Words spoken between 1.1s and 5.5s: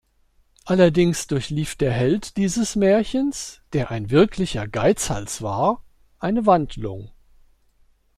durchlief der Held dieses Märchens, der ein wirklicher Geizhals